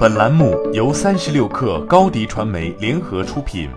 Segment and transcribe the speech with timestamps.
[0.00, 3.68] 本栏目由三十六氪高低传媒联合出品。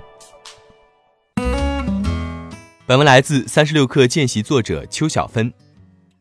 [2.85, 5.51] 本文来自三十六氪见习作者邱小芬。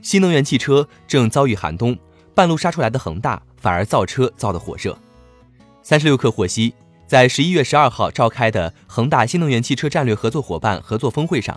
[0.01, 1.97] 新能源汽车正遭遇寒冬，
[2.35, 4.99] 半路杀出来的恒大反而造车造得火热。
[5.85, 6.75] 三十六氪获悉，
[7.07, 11.57] 在十一月十二号召开的恒大新能源汽车战略合作伙伴合作峰会上，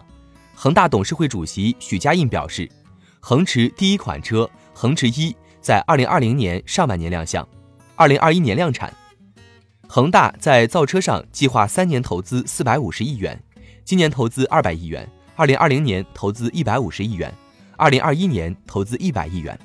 [0.53, 2.69] 恒大董事会主席许家印表示，
[3.19, 7.43] 恒驰第一款车恒驰一在二零二零年上半年亮相。
[7.97, 8.93] 二零二一年量产，
[9.87, 13.41] 恒大在造车上计划三年投资四百五十亿元，
[13.85, 17.33] 今年投资二百亿元，二零二零年投资一百五十亿元，
[17.77, 19.57] 二零二一年投资一百亿元。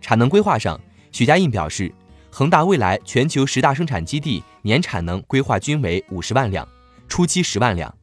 [0.00, 0.80] 产能规划上，
[1.12, 1.94] 许家印表示，
[2.32, 6.66] 恒大未来全球十大生产基地年产能规划均为五十万辆，
[7.06, 7.94] 初期十万辆。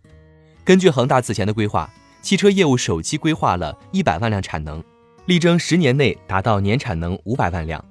[0.63, 1.91] 根据恒大此前的规划，
[2.21, 4.81] 汽车业务首期规划了一百万辆产能，
[5.25, 7.83] 力争十年内达到年产能五百万辆。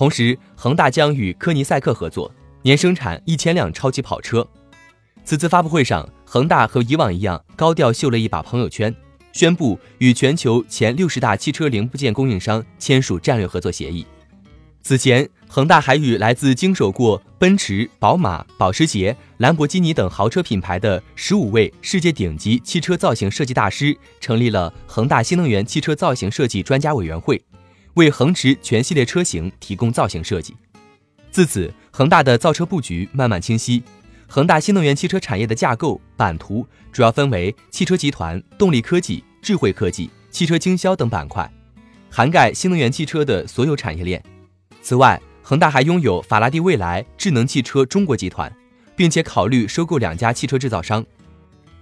[0.00, 2.32] 同时，恒大将与科尼赛克合作，
[2.62, 4.48] 年生产一千辆超级跑车。
[5.26, 8.96] 此次发布会上，恒大和以往一样高调秀了一把朋友圈，
[9.34, 14.06] 宣布与全球前六十大汽车零部件供应商签署战略合作协议。
[14.80, 27.38] 此前，恒大还与来自经手过奔驰、宝马、保时捷、兰博基尼等豪车品牌的十五位世界顶级汽车造型设计大师，成立了恒大新能源汽车造型设计专家委员会。
[27.94, 30.54] 为恒驰全系列车型提供造型设计。
[31.30, 33.82] 自此，恒大的造车布局慢慢清晰。
[34.26, 41.52] 恒大新能源汽车产业的架构版图主要分为汽车集团、动力科技、智慧科技、汽车经销等板块，
[42.08, 44.22] 涵盖新能源汽车的所有产业链。
[44.80, 48.52] 此外，恒大还拥有法拉第未来智能汽车中国集团，
[48.94, 51.04] 并且考虑收购两家汽车制造商。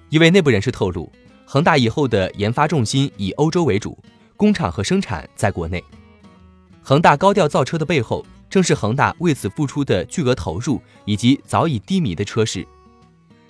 [0.08, 1.12] 一位内部人士透露，
[1.44, 3.98] 恒大以后的研发重心以欧洲为主，
[4.38, 5.84] 工厂和生产在国内。
[6.88, 12.66] 恒大高调造车的背后，正是恒大为此付出的巨额投入以及早已低迷的车市。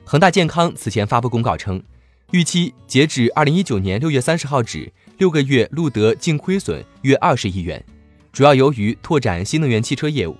[0.04, 1.80] 恒大健康此前发布公告称，
[2.32, 7.80] 预期截止二零一九年六月三十号止，六个月录得净亏损约二十亿元，
[8.32, 10.36] 主要由于拓展新能源汽车业务，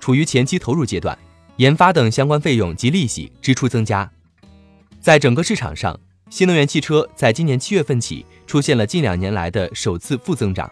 [0.00, 1.16] 处于前期投入阶段，
[1.58, 4.10] 研发等相关费用及利息支出增加。
[4.98, 5.96] 在整个市场上，
[6.30, 10.68] 新能源汽车在今年七月份起出现了近两年来的首次负增长。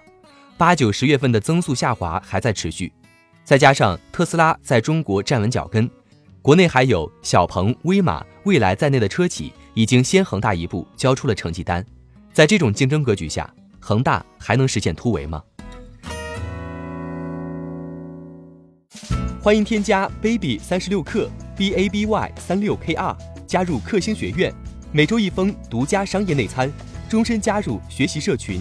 [0.58, 2.92] 八九十月份的增速下滑还在持续，
[3.44, 5.88] 再加上特斯拉在中国站稳脚跟，
[6.42, 11.86] 国内还有小鹏、威马、蔚来在内的车企已经先恒大一步交出了成绩单。
[12.32, 13.48] 在这种竞争格局下，
[13.78, 15.40] 恒大还能实现突围吗？
[19.40, 23.16] 欢迎添加 baby 三十六克 b a b y 三六 k r
[23.46, 24.52] 加入克星学院，
[24.90, 26.68] 每周一封独家商业内参，
[27.08, 28.60] 终身加入学习社群。